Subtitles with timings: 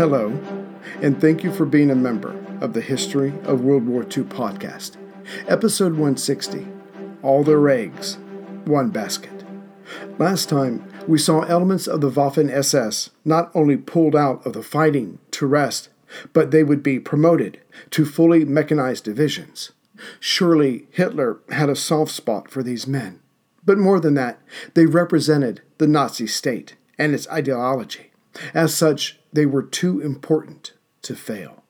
[0.00, 0.28] Hello,
[1.02, 4.96] and thank you for being a member of the History of World War II podcast.
[5.46, 6.66] Episode 160
[7.22, 8.16] All Their Eggs,
[8.64, 9.44] One Basket.
[10.16, 14.62] Last time, we saw elements of the Waffen SS not only pulled out of the
[14.62, 15.90] fighting to rest,
[16.32, 19.72] but they would be promoted to fully mechanized divisions.
[20.18, 23.20] Surely Hitler had a soft spot for these men.
[23.66, 24.40] But more than that,
[24.72, 28.12] they represented the Nazi state and its ideology.
[28.54, 31.64] As such, they were too important to fail.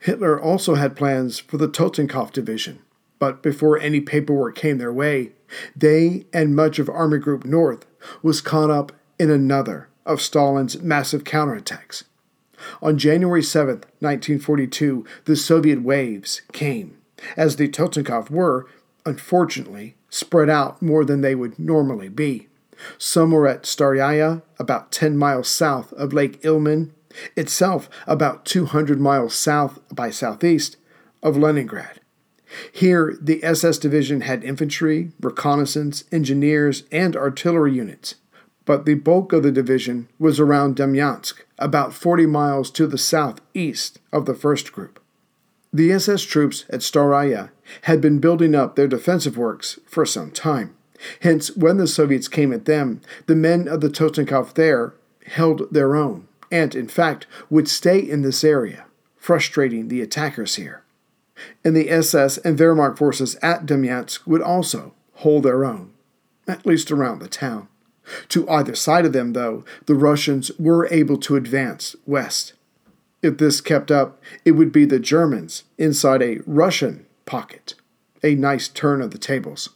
[0.00, 2.80] Hitler also had plans for the Totenkopf division,
[3.18, 5.32] but before any paperwork came their way,
[5.74, 7.86] they and much of Army Group North
[8.22, 12.04] was caught up in another of Stalin's massive counterattacks.
[12.82, 16.98] On January 7, 1942, the Soviet waves came,
[17.36, 18.66] as the Totenkopf were,
[19.06, 22.48] unfortunately, spread out more than they would normally be.
[22.98, 26.90] Some were at Staraya, about 10 miles south of Lake Ilmen,
[27.36, 30.76] itself about 200 miles south by southeast
[31.22, 32.00] of Leningrad.
[32.72, 38.16] Here, the SS division had infantry, reconnaissance, engineers, and artillery units,
[38.64, 44.00] but the bulk of the division was around Demyansk, about 40 miles to the southeast
[44.12, 45.00] of the first group.
[45.72, 47.50] The SS troops at Staraya
[47.82, 50.74] had been building up their defensive works for some time.
[51.20, 54.94] Hence, when the Soviets came at them, the men of the Totenkopf there
[55.26, 58.84] held their own, and, in fact, would stay in this area,
[59.16, 60.82] frustrating the attackers here.
[61.64, 65.92] And the SS and Wehrmacht forces at Demyansk would also hold their own,
[66.46, 67.68] at least around the town.
[68.30, 72.54] To either side of them, though, the Russians were able to advance west.
[73.22, 77.74] If this kept up, it would be the Germans inside a Russian pocket.
[78.22, 79.70] A nice turn of the tables.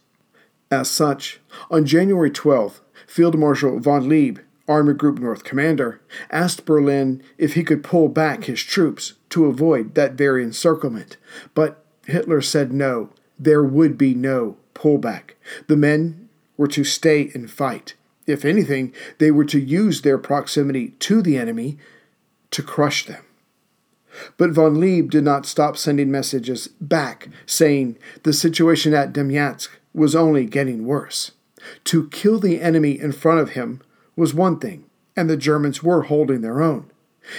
[0.71, 7.21] As such, on January 12th, Field Marshal von Leeb, Army Group North commander, asked Berlin
[7.37, 11.17] if he could pull back his troops to avoid that very encirclement,
[11.53, 15.31] but Hitler said no, there would be no pullback.
[15.67, 17.95] The men were to stay and fight.
[18.25, 21.77] If anything, they were to use their proximity to the enemy
[22.51, 23.23] to crush them.
[24.37, 30.15] But von Leeb did not stop sending messages back saying the situation at Demyansk was
[30.15, 31.31] only getting worse.
[31.85, 33.81] To kill the enemy in front of him
[34.15, 34.85] was one thing,
[35.15, 36.91] and the Germans were holding their own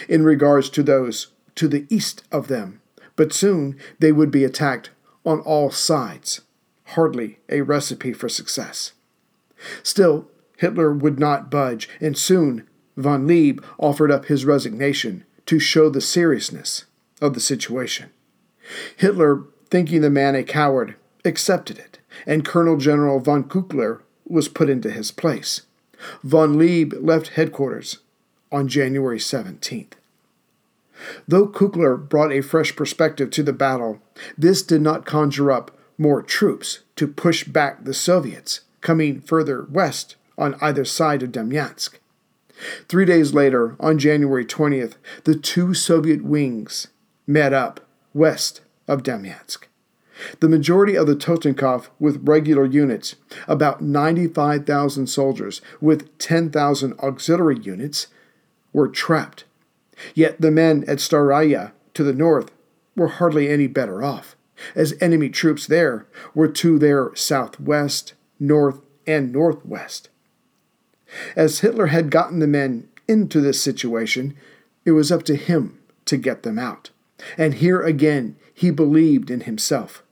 [0.09, 2.81] in regards to those to the east of them,
[3.15, 4.91] but soon they would be attacked
[5.25, 6.43] on all sides.
[6.91, 8.93] Hardly a recipe for success.
[9.83, 10.29] Still,
[10.59, 16.01] Hitler would not budge, and soon von Leeb offered up his resignation to show the
[16.01, 16.85] seriousness
[17.21, 18.11] of the situation.
[18.97, 21.96] Hitler, thinking the man a coward, accepted it,
[22.27, 25.63] and Colonel General von Kuchler was put into his place.
[26.23, 27.99] Von Leeb left headquarters
[28.53, 29.93] on January 17th.
[31.29, 34.01] Though Kuchler brought a fresh perspective to the battle,
[34.37, 40.17] this did not conjure up more troops to push back the Soviets coming further west
[40.39, 41.95] on either side of Demyansk.
[42.89, 44.95] Three days later, on January 20th,
[45.25, 46.89] the two Soviet wings
[47.27, 47.81] met up
[48.15, 49.65] west of Demyansk.
[50.41, 53.17] The majority of the Totenkopf with regular units,
[53.47, 58.09] about 95,000 soldiers with 10,000 auxiliary units,
[58.73, 59.45] were trapped.
[60.15, 62.51] Yet the men at Staraya to the north
[62.95, 64.37] were hardly any better off,
[64.75, 70.09] as enemy troops there were to their southwest, north, and northwest.
[71.35, 74.37] As Hitler had gotten the men into this situation,
[74.85, 76.91] it was up to him to get them out.
[77.39, 80.03] And here again, he believed in himself.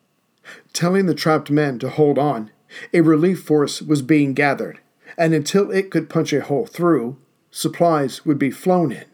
[0.72, 2.50] Telling the trapped men to hold on,
[2.92, 4.80] a relief force was being gathered,
[5.16, 7.16] and until it could punch a hole through,
[7.50, 9.04] supplies would be flown in.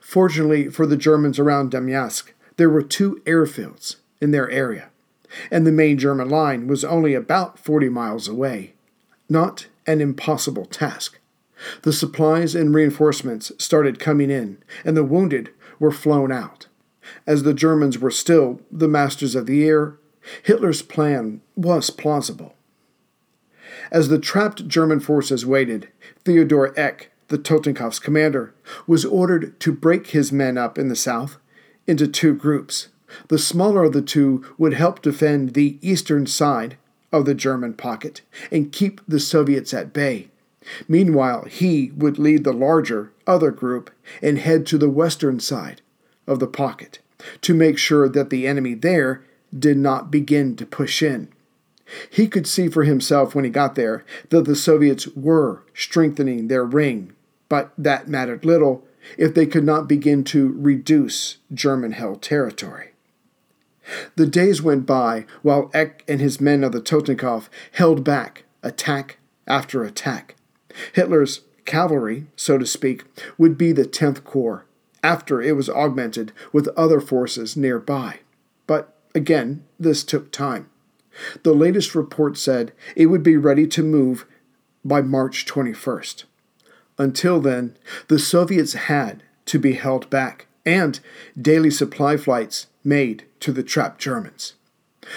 [0.00, 4.90] Fortunately for the Germans around Demyansk, there were two airfields in their area,
[5.50, 8.74] and the main German line was only about 40 miles away.
[9.28, 11.18] Not an impossible task.
[11.82, 16.66] The supplies and reinforcements started coming in, and the wounded were flown out.
[17.26, 19.96] As the Germans were still the masters of the air,
[20.42, 22.54] Hitler's plan was plausible.
[23.90, 25.88] As the trapped German forces waited,
[26.24, 28.54] Theodor Eck, the Totenkopf's commander,
[28.86, 31.38] was ordered to break his men up in the south
[31.86, 32.88] into two groups.
[33.28, 36.76] The smaller of the two would help defend the eastern side
[37.12, 38.20] of the German pocket
[38.50, 40.28] and keep the Soviets at bay.
[40.86, 43.90] Meanwhile, he would lead the larger other group
[44.20, 45.80] and head to the western side
[46.26, 46.98] of the pocket
[47.40, 49.24] to make sure that the enemy there
[49.56, 51.28] did not begin to push in.
[52.10, 56.64] He could see for himself when he got there that the Soviets were strengthening their
[56.64, 57.12] ring,
[57.48, 58.86] but that mattered little
[59.16, 62.90] if they could not begin to reduce German held territory.
[64.16, 69.16] The days went by while Eck and his men of the Totenkopf held back attack
[69.46, 70.34] after attack.
[70.92, 73.04] Hitler's cavalry, so to speak,
[73.38, 74.66] would be the 10th Corps,
[75.02, 78.20] after it was augmented with other forces nearby.
[78.66, 80.70] But again, this took time.
[81.42, 84.24] The latest report said it would be ready to move
[84.84, 86.24] by March 21st.
[86.96, 87.76] Until then,
[88.06, 91.00] the Soviets had to be held back and
[91.40, 94.54] daily supply flights made to the trapped Germans.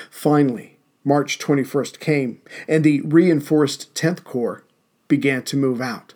[0.09, 4.63] Finally, March 21st came, and the reinforced 10th Corps
[5.07, 6.13] began to move out.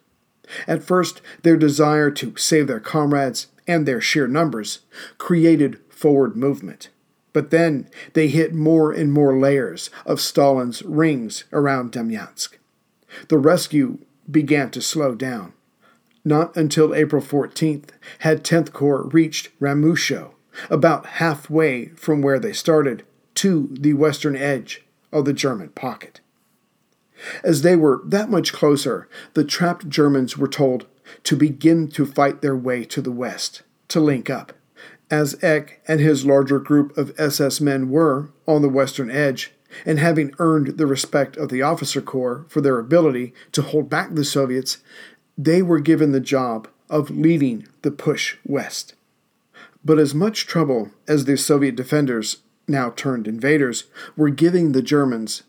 [0.68, 4.80] At first, their desire to save their comrades and their sheer numbers
[5.18, 6.90] created forward movement.
[7.36, 12.54] But then they hit more and more layers of Stalin's rings around Demyansk.
[13.28, 13.98] The rescue
[14.32, 15.52] began to slow down.
[16.24, 17.90] Not until April 14th
[18.20, 20.32] had 10th Corps reached Ramushevo,
[20.70, 23.04] about halfway from where they started,
[23.34, 26.22] to the western edge of the German pocket.
[27.44, 30.86] As they were that much closer, the trapped Germans were told
[31.24, 34.54] to begin to fight their way to the west, to link up.
[35.12, 39.54] As Eck and his larger group of SS men were on the western edge,
[39.86, 44.14] and having earned the respect of the officer corps for their ability to hold back
[44.14, 44.78] the Soviets,
[45.38, 48.96] they were given the job of leading the push west.
[49.84, 52.38] But as much trouble as the Soviet defenders,
[52.68, 53.86] now turned invaders,
[54.16, 55.44] were giving the Germans,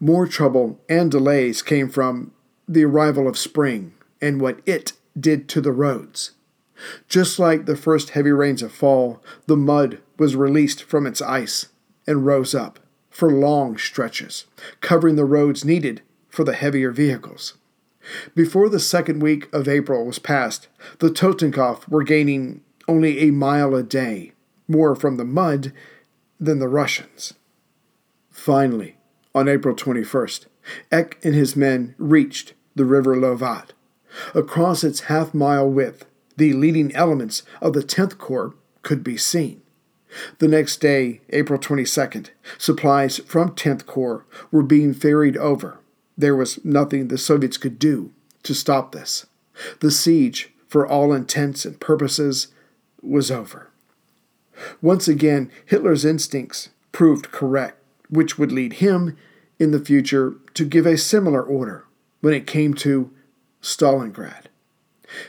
[0.00, 2.32] more trouble and delays came from
[2.68, 6.32] the arrival of spring and what it did to the roads.
[7.08, 11.66] Just like the first heavy rains of fall, the mud was released from its ice
[12.06, 12.78] and rose up
[13.10, 14.46] for long stretches,
[14.80, 17.54] covering the roads needed for the heavier vehicles.
[18.34, 23.74] Before the second week of April was past, the Totenkopf were gaining only a mile
[23.74, 24.32] a day,
[24.66, 25.72] more from the mud
[26.40, 27.34] than the Russians.
[28.30, 28.96] Finally,
[29.34, 30.46] on April 21st,
[30.92, 33.70] Eck and his men reached the river Lovat.
[34.34, 36.06] Across its half mile width,
[36.38, 39.60] the leading elements of the 10th Corps could be seen.
[40.38, 45.80] The next day, April 22nd, supplies from 10th Corps were being ferried over.
[46.16, 48.12] There was nothing the Soviets could do
[48.44, 49.26] to stop this.
[49.80, 52.48] The siege, for all intents and purposes,
[53.02, 53.70] was over.
[54.80, 59.16] Once again, Hitler's instincts proved correct, which would lead him
[59.58, 61.84] in the future to give a similar order
[62.20, 63.10] when it came to
[63.60, 64.47] Stalingrad.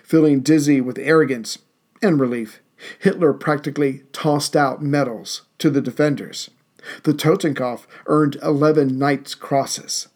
[0.04, 1.60] Feeling dizzy with arrogance
[2.02, 2.62] and relief,
[3.00, 6.50] Hitler practically tossed out medals to the defenders.
[7.04, 10.08] The Totenkopf earned 11 Knight's Crosses.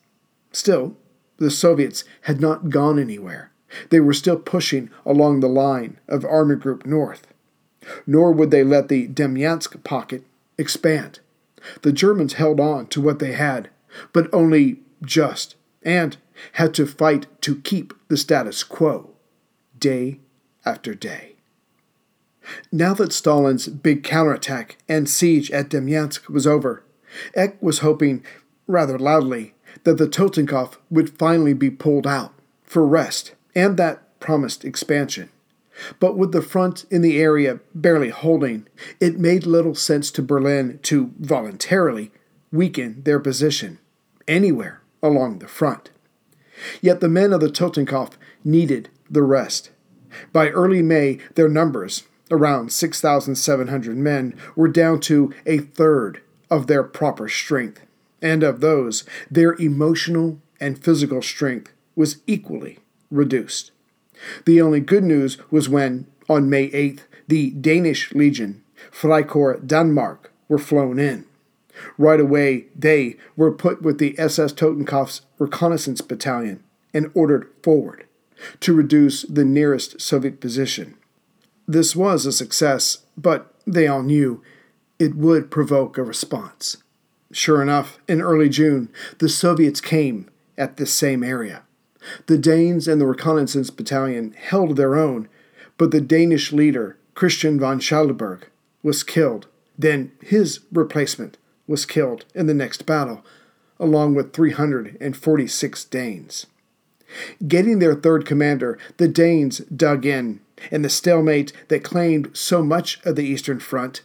[0.52, 0.96] Still,
[1.38, 3.52] the Soviets had not gone anywhere.
[3.90, 7.28] They were still pushing along the line of Army Group North
[8.06, 10.24] nor would they let the Demyansk pocket
[10.58, 11.20] expand.
[11.82, 13.70] The Germans held on to what they had,
[14.12, 16.18] but only just, and
[16.54, 19.12] had to fight to keep the status quo,
[19.84, 20.22] day
[20.66, 21.36] after day.
[22.72, 26.86] Now that Stalin's big counterattack and siege at Demyansk was over,
[27.36, 28.24] Eck was hoping,
[28.66, 34.64] rather loudly, that the Totenkopf would finally be pulled out for rest and that promised
[34.64, 35.30] expansion.
[36.00, 38.68] But with the front in the area barely holding,
[39.02, 42.12] it made little sense to Berlin to voluntarily
[42.54, 43.80] weaken their position
[44.30, 45.90] anywhere along the front.
[46.80, 48.14] Yet the men of the Totenkopf
[48.46, 49.70] needed the rest.
[50.32, 56.84] By early May, their numbers, around 6,700 men, were down to a third of their
[56.84, 57.82] proper strength,
[58.22, 62.80] and of those, their emotional and physical strength was equally
[63.12, 63.72] reduced.
[64.46, 70.58] The only good news was when, on May 8th, the Danish Legion, Freikorps Danmark, were
[70.58, 71.26] flown in.
[71.98, 78.06] Right away, they were put with the SS Totenkopf's reconnaissance battalion and ordered forward
[78.60, 80.96] to reduce the nearest Soviet position.
[81.68, 84.42] This was a success, but they all knew
[85.00, 86.78] it would provoke a response.
[87.32, 91.64] Sure enough, in early June, the Soviets came at this same area.
[92.28, 95.30] The Danes and the reconnaissance battalion held their own,
[95.78, 98.44] but the Danish leader, Christian von Schalburg,
[98.84, 99.48] was killed.
[99.78, 103.26] Then his replacement was killed in the next battle,
[103.80, 106.46] along with 346 Danes.
[107.48, 110.40] Getting their third commander, the Danes dug in,
[110.72, 114.02] and the stalemate that claimed so much of the Eastern Front,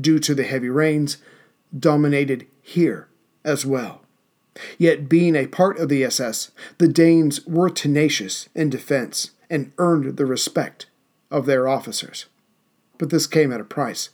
[0.00, 1.18] due to the heavy rains,
[1.76, 3.08] dominated here
[3.44, 4.02] as well.
[4.76, 10.16] Yet, being a part of the SS, the Danes were tenacious in defense and earned
[10.16, 10.86] the respect
[11.30, 12.26] of their officers.
[12.98, 14.10] But this came at a price.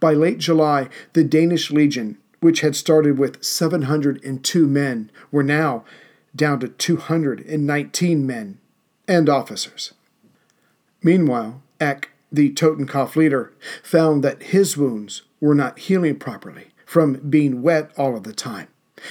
[0.00, 5.84] By late July, the Danish Legion, which had started with 702 men, were now
[6.36, 8.58] down to 219 men
[9.08, 9.92] and officers.
[11.02, 13.52] Meanwhile, Eck, the Totenkopf leader,
[13.82, 18.68] found that his wounds were not healing properly from being wet all of the time.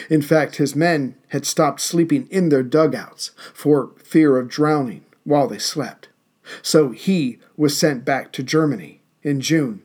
[0.10, 5.48] In fact, his men had stopped sleeping in their dugouts for fear of drowning while
[5.48, 6.10] they slept.
[6.62, 9.82] So he was sent back to Germany in June.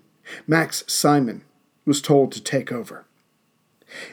[0.46, 1.42] Max Simon
[1.84, 3.04] was told to take over.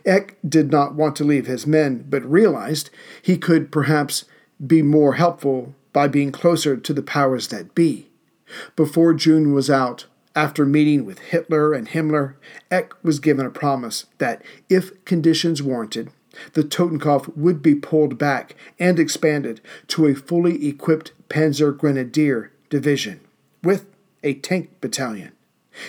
[0.06, 2.90] Eck did not want to leave his men, but realized
[3.22, 4.26] he could perhaps
[4.66, 8.10] be more helpful by being closer to the powers that be.
[8.76, 10.06] Before June was out,
[10.36, 12.36] after meeting with Hitler and Himmler,
[12.70, 16.12] Eck was given a promise that, if conditions warranted,
[16.54, 23.20] the Totenkopf would be pulled back and expanded to a fully equipped Panzer Grenadier division
[23.64, 23.88] with
[24.24, 25.32] a tank battalion.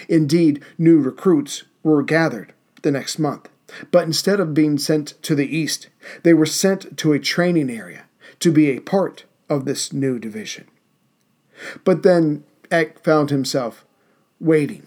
[0.08, 2.52] Indeed, new recruits were gathered
[2.82, 3.48] the next month,
[3.90, 5.88] but instead of being sent to the east,
[6.22, 8.04] they were sent to a training area
[8.40, 10.66] to be a part of this new division.
[11.84, 13.84] But then Eck found himself
[14.40, 14.86] waiting,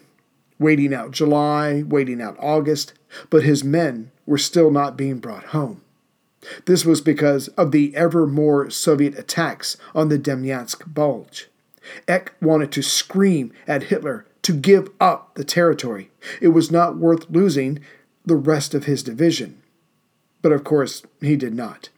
[0.59, 2.93] waiting out July, waiting out August,
[3.29, 5.81] but his men were still not being brought home.
[6.65, 11.49] This was because of the ever more Soviet attacks on the Demyansk Bulge.
[12.07, 16.09] Eck wanted to scream at Hitler to give up the territory.
[16.39, 17.79] It was not worth losing
[18.25, 19.61] the rest of his division.
[20.41, 21.89] But of course, he did not.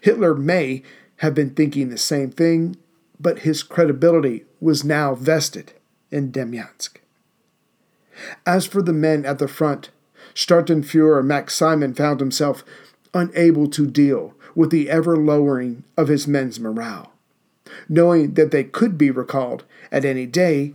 [0.00, 0.82] Hitler may
[1.18, 2.76] have been thinking the same thing,
[3.18, 5.72] but his credibility was now vested
[6.10, 6.98] in Demyansk.
[8.46, 9.90] As for the men at the front,
[10.34, 12.64] Standartenführer Max Simon found himself
[13.14, 17.12] unable to deal with the ever lowering of his men's morale.
[17.88, 20.74] Knowing that they could be recalled at any day,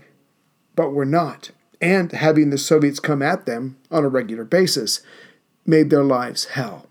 [0.75, 5.01] but were not, and having the Soviets come at them on a regular basis,
[5.65, 6.88] made their lives hell.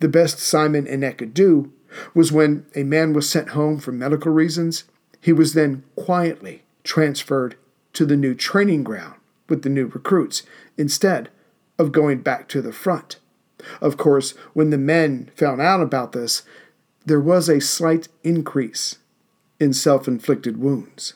[0.00, 1.72] The best Simon and could do
[2.14, 4.84] was when a man was sent home for medical reasons,
[5.20, 7.56] he was then quietly transferred
[7.92, 9.14] to the new training ground
[9.48, 10.42] with the new recruits
[10.78, 11.28] instead
[11.78, 13.18] of going back to the front.
[13.80, 16.42] Of course, when the men found out about this,
[17.04, 18.96] there was a slight increase
[19.60, 21.14] in self inflicted wounds.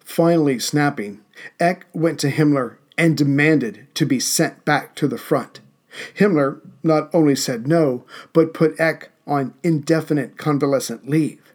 [0.00, 1.20] Finally snapping,
[1.58, 5.60] Eck went to Himmler and demanded to be sent back to the front.
[6.14, 11.52] Himmler not only said no, but put Eck on indefinite convalescent leave.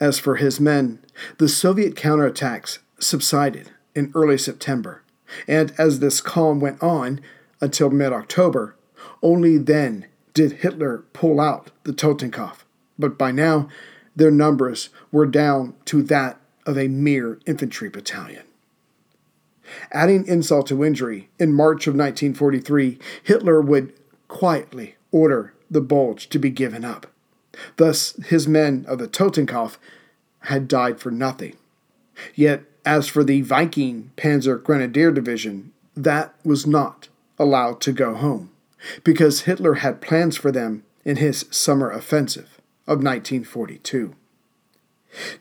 [0.00, 0.98] As for his men,
[1.38, 5.02] the Soviet counterattacks subsided in early September,
[5.46, 7.20] and as this calm went on
[7.60, 8.76] until mid October,
[9.22, 12.64] only then did Hitler pull out the Totenkopf.
[12.98, 13.68] But by now,
[14.16, 18.44] their numbers were down to that of a mere infantry battalion.
[19.92, 23.92] Adding insult to injury, in March of 1943, Hitler would
[24.28, 27.06] quietly order the Bulge to be given up.
[27.76, 29.76] Thus, his men of the Totenkopf
[30.40, 31.56] had died for nothing.
[32.34, 38.50] Yet, as for the Viking Panzer Grenadier Division, that was not allowed to go home,
[39.02, 44.14] because Hitler had plans for them in his summer offensive of 1942.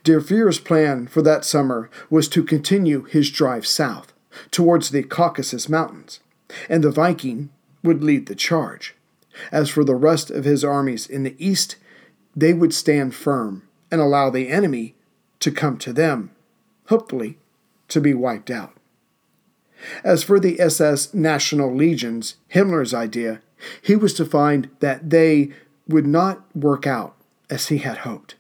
[0.03, 4.12] Der Fuhrer's plan for that summer was to continue his drive south
[4.51, 6.19] towards the Caucasus Mountains,
[6.69, 7.49] and the Viking
[7.83, 8.95] would lead the charge.
[9.51, 11.75] As for the rest of his armies in the east,
[12.35, 14.95] they would stand firm and allow the enemy
[15.39, 16.31] to come to them,
[16.87, 17.37] hopefully
[17.89, 18.73] to be wiped out.
[20.03, 23.41] As for the SS National Legions, Himmler's idea,
[23.81, 25.51] he was to find that they
[25.87, 27.15] would not work out
[27.49, 28.35] as he had hoped,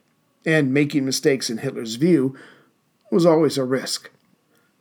[0.45, 2.35] and making mistakes in Hitler's view
[3.11, 4.09] was always a risk.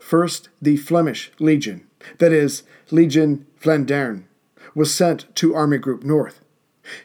[0.02, 1.86] First, the Flemish Legion,
[2.18, 4.24] that is, Legion Flandern,
[4.74, 6.40] was sent to Army Group North.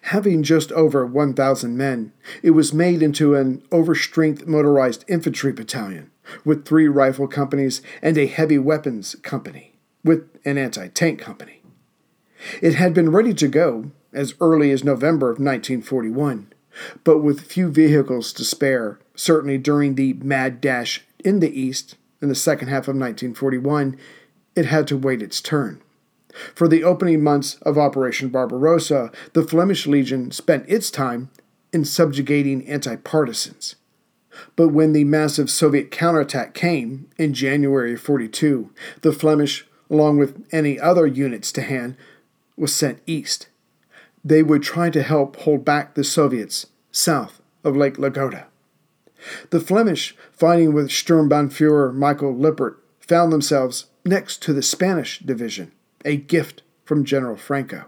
[0.02, 2.12] Having just over 1,000 men,
[2.42, 6.10] it was made into an overstrength motorized infantry battalion
[6.44, 11.62] with three rifle companies and a heavy weapons company with an anti tank company.
[12.62, 16.52] It had been ready to go as early as November of 1941,
[17.04, 22.30] but with few vehicles to spare, certainly during the mad dash in the east in
[22.30, 23.98] the second half of 1941,
[24.56, 25.82] it had to wait its turn.
[26.54, 31.30] For the opening months of Operation Barbarossa, the Flemish Legion spent its time
[31.74, 33.76] in subjugating anti partisans.
[34.56, 38.72] But when the massive Soviet counterattack came in January of 42,
[39.02, 41.98] the Flemish, along with any other units to hand,
[42.56, 43.48] was sent east.
[44.24, 48.46] They would try to help hold back the Soviets south of Lake Ladoga.
[49.50, 55.72] The Flemish, fighting with Sturmbannführer Michael Lippert, found themselves next to the Spanish division,
[56.06, 57.86] a gift from General Franco.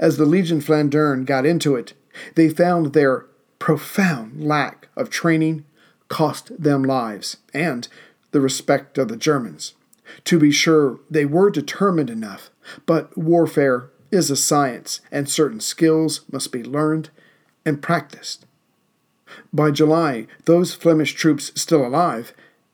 [0.00, 1.94] As the Legion Flandern got into it,
[2.34, 3.26] they found their
[3.58, 5.64] profound lack of training
[6.08, 7.88] cost them lives and
[8.30, 9.74] the respect of the Germans.
[10.24, 12.50] To be sure, they were determined enough,
[12.86, 17.10] but warfare is a science, and certain skills must be learned
[17.64, 18.46] and practiced.
[19.52, 22.32] By July, those Flemish troops still alive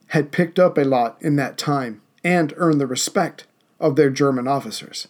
[0.08, 3.46] had picked up a lot in that time and earned the respect
[3.78, 5.08] of their German officers.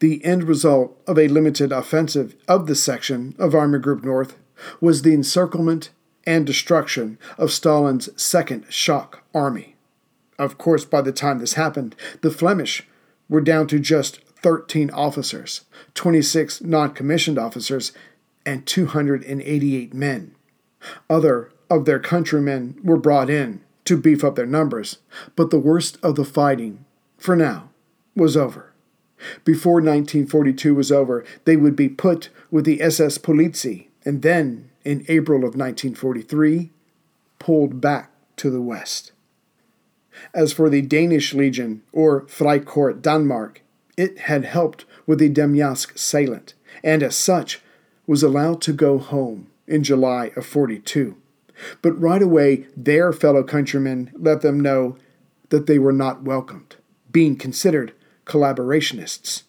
[0.00, 4.36] The end result of a limited offensive of the section of Army Group North
[4.80, 5.90] was the encirclement
[6.26, 9.76] and destruction of Stalin's Second Shock Army.
[10.38, 12.86] Of course, by the time this happened, the Flemish
[13.28, 15.62] were down to just 13 officers,
[15.94, 17.92] 26 non commissioned officers,
[18.46, 20.34] and 288 men.
[21.08, 24.98] Other of their countrymen were brought in to beef up their numbers,
[25.36, 26.84] but the worst of the fighting,
[27.18, 27.70] for now,
[28.14, 28.72] was over.
[29.44, 35.04] Before 1942 was over, they would be put with the SS Polizei, and then, in
[35.08, 36.70] April of 1943,
[37.38, 39.12] pulled back to the west.
[40.32, 43.58] As for the Danish Legion, or Freikorps Danmark,
[43.96, 47.60] it had helped with the Demyansk salient, and as such
[48.06, 51.16] was allowed to go home in July of 42.
[51.82, 54.96] But right away, their fellow countrymen let them know
[55.50, 56.76] that they were not welcomed,
[57.12, 57.92] being considered
[58.26, 59.44] collaborationists.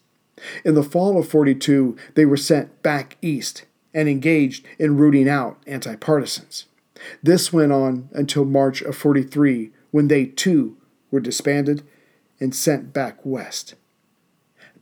[0.64, 5.58] In the fall of 42, they were sent back east and engaged in rooting out
[5.66, 6.66] anti partisans.
[7.22, 10.76] This went on until March of 43, when they too
[11.10, 11.82] were disbanded
[12.38, 13.74] and sent back west.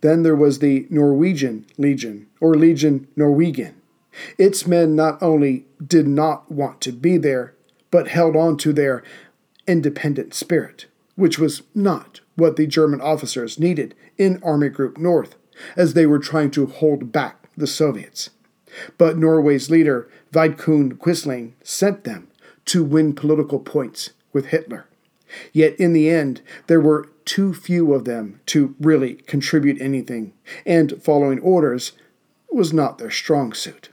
[0.00, 3.74] Then there was the Norwegian Legion, or Legion Norwegen.
[4.38, 7.54] Its men not only did not want to be there,
[7.90, 9.02] but held on to their
[9.66, 10.86] independent spirit,
[11.16, 15.36] which was not what the German officers needed in Army Group North,
[15.76, 18.30] as they were trying to hold back the Soviets.
[18.98, 22.28] But Norway's leader, Vidkun Quisling, sent them
[22.66, 24.86] to win political points with Hitler.
[25.52, 30.32] Yet in the end, there were too few of them to really contribute anything,
[30.66, 31.92] and following orders
[32.50, 33.90] was not their strong suit.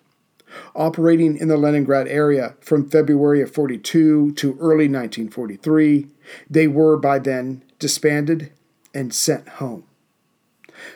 [0.76, 6.08] Operating in the Leningrad area from February of 42 to early 1943,
[6.50, 8.52] they were by then disbanded
[8.94, 9.84] and sent home.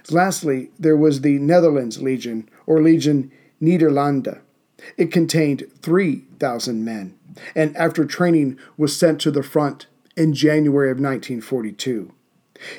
[0.09, 4.39] Lastly, there was the Netherlands Legion, or Legion Nederlanden.
[4.97, 7.15] It contained 3,000 men,
[7.55, 12.11] and after training was sent to the front in January of 1942.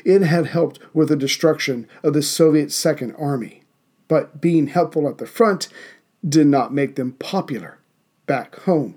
[0.04, 3.62] It had helped with the destruction of the Soviet Second Army,
[4.08, 5.68] but being helpful at the front
[6.28, 7.78] did not make them popular
[8.26, 8.96] back home.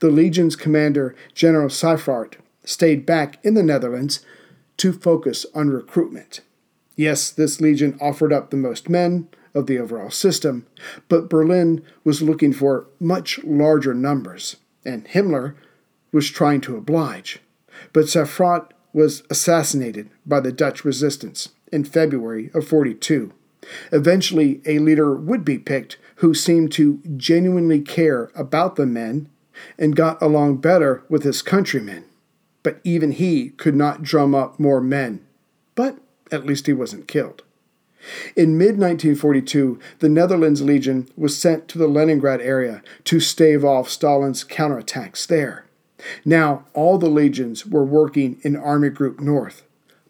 [0.00, 4.24] The Legion's commander, General Seyffardt, stayed back in the Netherlands
[4.78, 6.40] to focus on recruitment.
[6.96, 10.66] Yes, this legion offered up the most men of the overall system,
[11.08, 15.54] but Berlin was looking for much larger numbers, and Himmler
[16.10, 17.40] was trying to oblige.
[17.92, 23.32] But Seyffardt was assassinated by the Dutch resistance in February of 42.
[23.90, 29.28] Eventually, a leader would be picked who seemed to genuinely care about the men
[29.78, 32.04] and got along better with his countrymen
[32.62, 35.24] but even he could not drum up more men.
[35.74, 35.98] But
[36.30, 37.42] at least he wasn't killed.
[38.34, 43.88] In mid 1942, the Netherlands Legion was sent to the Leningrad area to stave off
[43.88, 45.66] Stalin's counterattacks there.
[46.24, 49.62] Now, all the legions were working in Army Group North,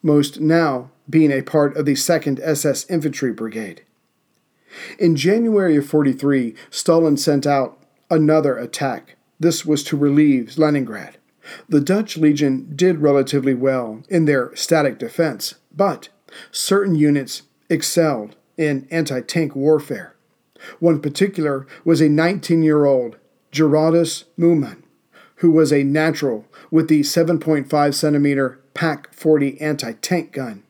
[0.02, 3.82] most now being a part of the 2nd SS Infantry Brigade.
[4.98, 7.78] In January of 43, Stalin sent out
[8.10, 9.16] another attack.
[9.38, 11.16] This was to relieve Leningrad.
[11.68, 16.08] The Dutch Legion did relatively well in their static defense, but
[16.50, 20.14] certain units excelled in anti tank warfare.
[20.78, 23.16] One particular was a 19 year old
[23.50, 24.82] Gerardus Mooyman,
[25.36, 30.62] who was a natural with the 7.5 centimeter PaK 40 anti tank gun.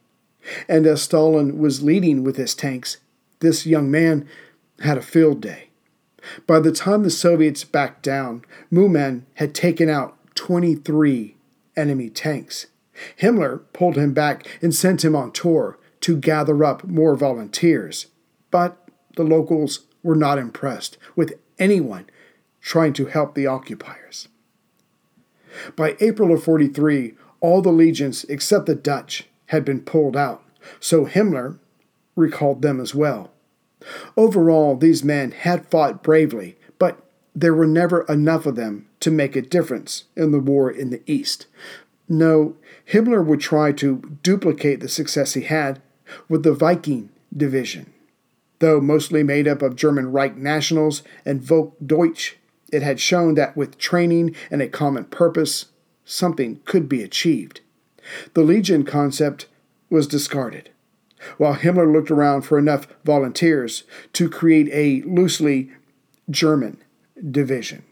[0.69, 2.97] And as Stalin was leading with his tanks,
[3.43, 4.27] this young man
[4.81, 5.69] had a field day.
[6.47, 11.37] By the time the Soviets backed down, Mooyman had taken out 23
[11.77, 12.67] enemy tanks.
[13.21, 18.07] Himmler pulled him back and sent him on tour to gather up more volunteers.
[18.51, 18.77] But
[19.17, 22.09] the locals were not impressed with anyone
[22.61, 24.29] trying to help the occupiers.
[25.77, 30.43] By April of 43, all the legions except the Dutch had been pulled out,
[30.81, 31.59] so Himmler
[32.17, 33.32] recalled them as well.
[34.17, 37.03] Overall, these men had fought bravely, but
[37.35, 41.03] there were never enough of them to make a difference in the war in the
[41.07, 41.47] East.
[42.09, 45.81] No, Himmler would try to duplicate the success he had
[46.29, 47.93] with the Viking division.
[48.59, 52.37] Though mostly made up of German Reich nationals and Volk Deutsch,
[52.73, 55.67] it had shown that with training and a common purpose,
[56.05, 57.61] something could be achieved.
[58.35, 59.47] The Legion concept
[59.91, 60.71] was discarded,
[61.39, 65.71] while Himmler looked around for enough volunteers to create a loosely
[66.31, 66.83] German
[67.31, 67.85] division.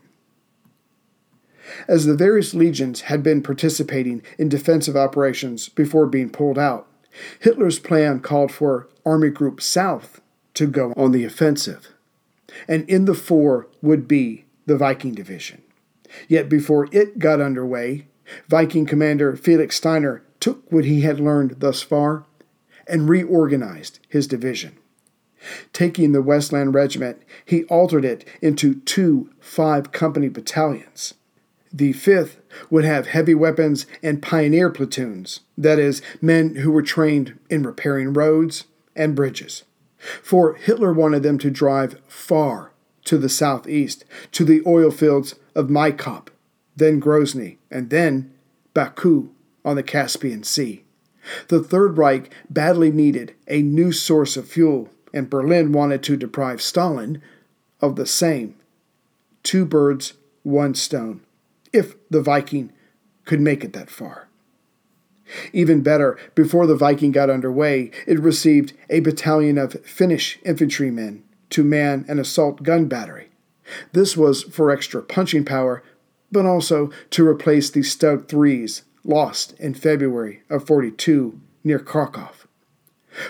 [1.86, 6.88] As the various legions had been participating in defensive operations before being pulled out,
[7.40, 10.20] Hitler's plan called for Army Group South
[10.54, 11.88] to go on the offensive,
[12.68, 15.62] and in the fore would be the Viking Division.
[16.28, 18.06] Yet before it got underway,
[18.48, 22.24] Viking commander Felix Steiner took what he had learned thus far
[22.90, 24.76] and reorganized his division.
[25.72, 31.14] Taking the Westland Regiment, he altered it into two five company battalions.
[31.72, 32.36] The 5th
[32.68, 38.12] would have heavy weapons and pioneer platoons, that is, men who were trained in repairing
[38.12, 38.64] roads
[38.96, 39.62] and bridges.
[40.22, 42.72] For Hitler wanted them to drive far
[43.04, 46.28] to the southeast, to the oil fields of Maykop,
[46.76, 48.32] then Grozny, and then
[48.74, 49.30] Baku
[49.64, 50.84] on the Caspian Sea.
[51.48, 56.62] The Third Reich badly needed a new source of fuel, and Berlin wanted to deprive
[56.62, 57.22] Stalin
[57.80, 58.56] of the same.
[59.42, 61.20] Two birds, one stone,
[61.72, 62.72] if the Viking
[63.24, 64.28] could make it that far.
[65.52, 71.62] Even better, before the Viking got underway, it received a battalion of Finnish infantrymen to
[71.62, 73.28] man an assault gun battery.
[73.92, 75.82] This was for extra punching power,
[76.32, 82.30] but also to replace the StuG 3s lost in February of 42 near Krakow.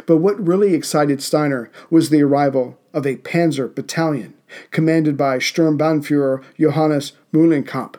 [0.06, 4.34] But what really excited Steiner was the arrival of a Panzer battalion
[4.70, 7.96] commanded by Sturmbannführer Johannes Mühlenkamp.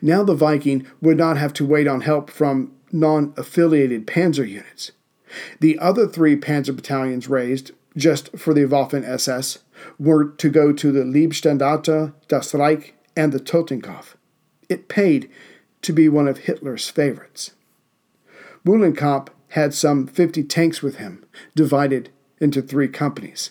[0.00, 4.92] Now the Viking would not have to wait on help from non affiliated panzer units.
[5.60, 9.58] The other three panzer battalions raised, just for the Waffen SS,
[9.98, 14.14] were to go to the Leibstandarte, das Reich, and the Totenkopf.
[14.68, 15.30] It paid
[15.82, 17.52] to be one of Hitler's favorites.
[18.64, 23.50] Mühlenkamp had some 50 tanks with him, divided into three companies.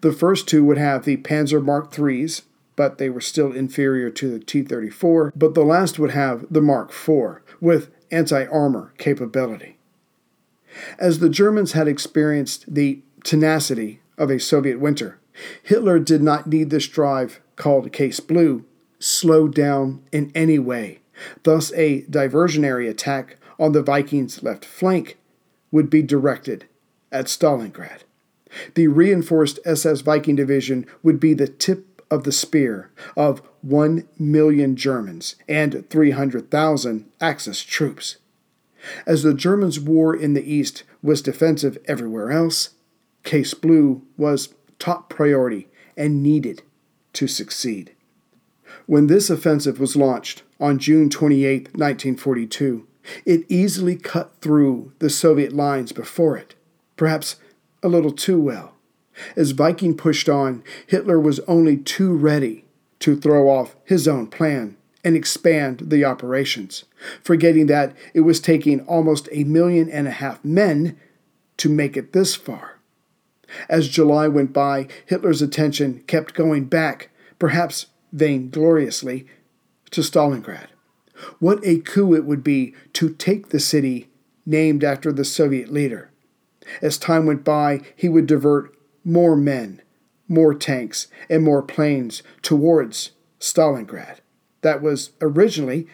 [0.00, 2.42] The first two would have the Panzer Mark IIIs,
[2.76, 6.62] but they were still inferior to the T 34, but the last would have the
[6.62, 9.76] Mark IV, with anti armor capability.
[10.98, 15.18] As the Germans had experienced the tenacity of a Soviet winter,
[15.62, 18.64] Hitler did not need this drive, called Case Blue,
[18.98, 21.01] slowed down in any way.
[21.42, 25.18] Thus, a diversionary attack on the Vikings' left flank
[25.70, 26.66] would be directed
[27.10, 28.02] at Stalingrad.
[28.74, 34.76] The reinforced SS Viking Division would be the tip of the spear of 1 million
[34.76, 38.16] Germans and 300,000 Axis troops.
[39.06, 42.70] As the Germans' war in the East was defensive everywhere else,
[43.22, 46.62] Case Blue was top priority and needed
[47.14, 47.92] to succeed.
[48.92, 52.86] When this offensive was launched on June 28, 1942,
[53.24, 56.54] it easily cut through the Soviet lines before it,
[56.96, 57.36] perhaps
[57.82, 58.74] a little too well.
[59.34, 62.66] As Viking pushed on, Hitler was only too ready
[62.98, 66.84] to throw off his own plan and expand the operations,
[67.22, 71.00] forgetting that it was taking almost a million and a half men
[71.56, 72.78] to make it this far.
[73.70, 79.26] As July went by, Hitler's attention kept going back, perhaps vaingloriously,
[79.90, 80.68] to Stalingrad.
[81.38, 84.08] What a coup it would be to take the city
[84.44, 86.10] named after the Soviet leader.
[86.80, 89.82] As time went by, he would divert more men,
[90.28, 94.18] more tanks, and more planes towards Stalingrad.
[94.62, 95.86] That was originally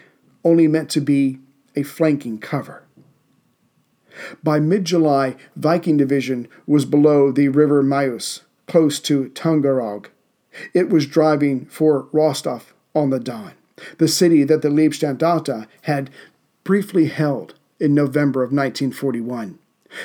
[0.44, 1.38] only meant to be
[1.74, 2.84] a flanking cover.
[4.42, 10.06] By mid July, Viking Division was below the river Mius, close to Taganrog.
[10.74, 13.52] It was driving for Rostov on the Don
[13.98, 16.10] the city that the Leibstandarte had
[16.64, 19.58] briefly held in November of 1941.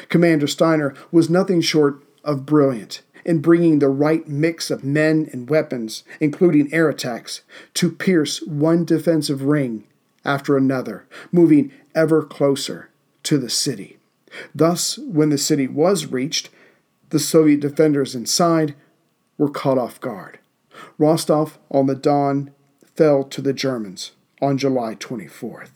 [0.10, 5.50] Commander Steiner was nothing short of brilliant in bringing the right mix of men and
[5.50, 7.42] weapons, including air attacks,
[7.74, 9.86] to pierce one defensive ring
[10.26, 12.89] after another, moving ever closer
[13.24, 13.98] to the city.
[14.54, 16.50] Thus, when the city was reached,
[17.10, 18.76] the Soviet defenders inside
[19.38, 20.39] were caught off guard.
[21.04, 22.52] Rostov on the Don
[22.96, 24.12] fell to the Germans
[24.42, 25.72] on July 24th.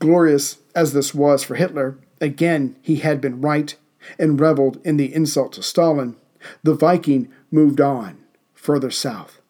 [0.00, 3.74] Glorious as this was for Hitler, again he had been right
[4.18, 6.16] and reveled in the insult to Stalin,
[6.62, 8.18] the Viking moved on
[8.52, 9.40] further south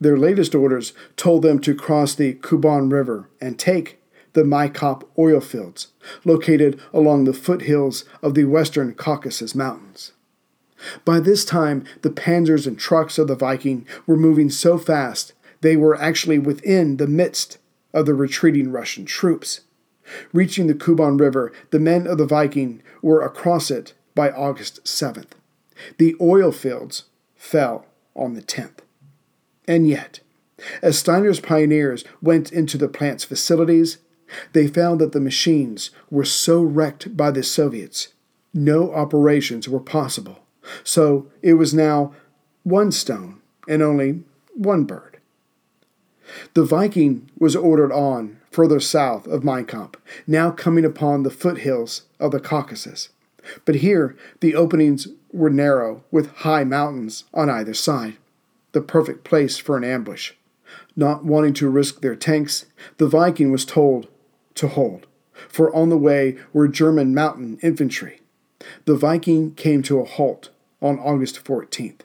[0.00, 4.00] Their latest orders told them to cross the Kuban River and take
[4.32, 5.92] the Maikop oil fields,
[6.24, 10.10] located along the foothills of the western Caucasus Mountains.
[11.04, 15.76] By this time, the panzers and trucks of the Viking were moving so fast they
[15.76, 17.58] were actually within the midst
[17.94, 19.62] of the retreating Russian troops.
[20.32, 25.30] Reaching the Kuban River, the men of the Viking were across it by August 7th.
[25.96, 28.80] The oil fields fell on the 10th.
[29.66, 30.20] And yet,
[30.82, 33.98] as Steiner's pioneers went into the plant's facilities,
[34.52, 38.08] they found that the machines were so wrecked by the Soviets,
[38.52, 40.43] no operations were possible.
[40.82, 42.14] So it was now
[42.62, 44.22] one stone and only
[44.54, 45.18] one bird.
[46.54, 49.66] The Viking was ordered on further south of Mein
[50.26, 53.10] now coming upon the foothills of the Caucasus.
[53.64, 58.16] But here the openings were narrow, with high mountains on either side,
[58.72, 60.32] the perfect place for an ambush.
[60.96, 62.66] Not wanting to risk their tanks,
[62.98, 64.08] the Viking was told
[64.54, 65.06] to hold,
[65.48, 68.20] for on the way were German mountain infantry.
[68.84, 70.50] The Viking came to a halt
[70.84, 72.00] on August 14th.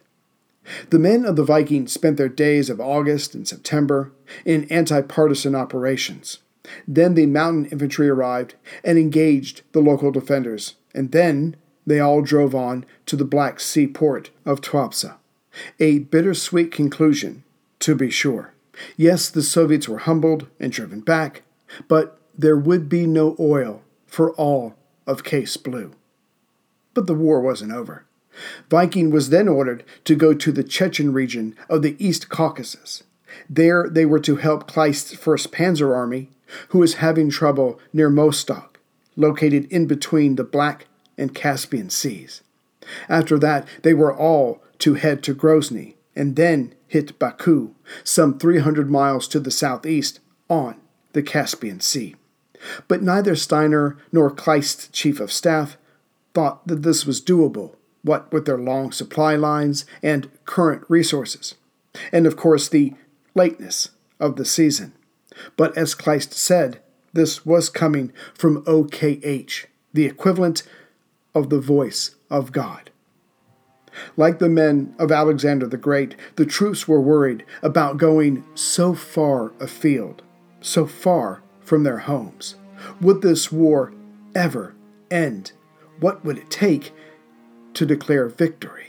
[0.90, 4.12] The men of the Viking spent their days of August and September
[4.46, 6.40] in anti partisan operations.
[6.88, 12.54] Then the mountain infantry arrived and engaged the local defenders, and then they all drove
[12.56, 15.16] on to the Black Sea port of Tuapse.
[15.80, 17.44] A bittersweet conclusion,
[17.80, 18.54] to be sure.
[18.96, 21.42] Yes, the Soviets were humbled and driven back,
[21.88, 24.76] but there would be no oil for all
[25.08, 25.94] of Case Blue.
[26.94, 28.06] But the war wasn't over.
[28.70, 33.04] Viking was then ordered to go to the Chechen region of the East Caucasus.
[33.50, 36.30] There they were to help Kleist's 1st Panzer Army,
[36.70, 38.76] who was having trouble near Mozdok,
[39.16, 42.42] located in between the Black and Caspian Seas.
[43.08, 48.90] After that, they were all to head to Grozny and then hit Baku, some 300
[48.90, 50.76] miles to the southeast on
[51.14, 52.16] the Caspian Sea.
[52.88, 55.78] But neither Steiner nor Kleist's chief of staff
[56.34, 61.56] thought that this was doable what with their long supply lines and current resources,
[62.12, 62.94] and of course the
[63.36, 64.94] lateness of the season.
[65.58, 66.82] But as Kleist said,
[67.14, 70.64] this was coming from OKH, the equivalent
[71.34, 72.92] of the voice of God.
[74.16, 79.54] Like the men of Alexander the Great, the troops were worried about going so far
[79.60, 80.22] afield,
[80.62, 82.56] so far from their homes.
[83.02, 83.94] Would this war
[84.36, 84.76] ever
[85.10, 85.52] end?
[86.00, 86.94] What would it take
[87.80, 88.89] to declare victory.